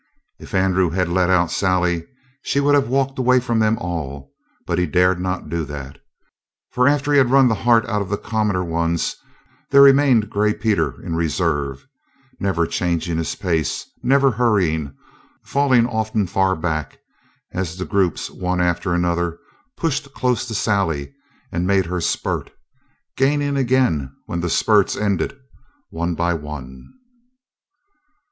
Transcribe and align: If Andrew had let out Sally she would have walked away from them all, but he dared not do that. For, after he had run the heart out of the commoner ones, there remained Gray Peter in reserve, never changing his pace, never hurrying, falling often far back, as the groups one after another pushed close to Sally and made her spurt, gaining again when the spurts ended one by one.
If 0.39 0.55
Andrew 0.55 0.89
had 0.89 1.09
let 1.09 1.29
out 1.29 1.51
Sally 1.51 2.07
she 2.41 2.59
would 2.59 2.73
have 2.73 2.87
walked 2.89 3.19
away 3.19 3.39
from 3.39 3.59
them 3.59 3.77
all, 3.77 4.33
but 4.65 4.79
he 4.79 4.87
dared 4.87 5.19
not 5.19 5.47
do 5.47 5.63
that. 5.65 5.99
For, 6.71 6.87
after 6.87 7.11
he 7.11 7.19
had 7.19 7.29
run 7.29 7.47
the 7.47 7.53
heart 7.53 7.87
out 7.87 8.01
of 8.01 8.09
the 8.09 8.17
commoner 8.17 8.63
ones, 8.63 9.15
there 9.69 9.83
remained 9.83 10.31
Gray 10.31 10.55
Peter 10.55 10.99
in 11.03 11.15
reserve, 11.15 11.85
never 12.39 12.65
changing 12.65 13.17
his 13.19 13.35
pace, 13.35 13.85
never 14.01 14.31
hurrying, 14.31 14.95
falling 15.43 15.85
often 15.85 16.25
far 16.25 16.55
back, 16.55 16.97
as 17.53 17.77
the 17.77 17.85
groups 17.85 18.31
one 18.31 18.59
after 18.59 18.95
another 18.95 19.37
pushed 19.77 20.11
close 20.15 20.47
to 20.47 20.55
Sally 20.55 21.13
and 21.51 21.67
made 21.67 21.85
her 21.85 22.01
spurt, 22.01 22.49
gaining 23.17 23.55
again 23.55 24.11
when 24.25 24.41
the 24.41 24.49
spurts 24.49 24.97
ended 24.97 25.37
one 25.91 26.15
by 26.15 26.33
one. 26.33 26.91